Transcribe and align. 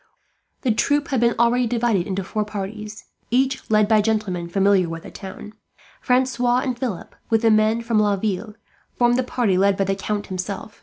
The 0.61 0.71
troop 0.71 1.09
had 1.09 1.19
been 1.19 1.35
already 1.37 1.67
divided 1.67 2.07
into 2.07 2.23
four 2.23 2.43
parties, 2.43 3.05
each 3.29 3.69
led 3.69 3.87
by 3.87 4.01
gentlemen 4.01 4.49
familiar 4.49 4.89
with 4.89 5.03
the 5.03 5.11
town. 5.11 5.53
Francois 6.01 6.61
and 6.61 6.75
Philip, 6.75 7.13
with 7.29 7.43
the 7.43 7.51
men 7.51 7.83
from 7.83 7.99
Laville, 7.99 8.55
formed 8.97 9.15
the 9.19 9.21
party 9.21 9.59
led 9.59 9.77
by 9.77 9.83
the 9.83 9.93
Count 9.95 10.25
himself. 10.25 10.79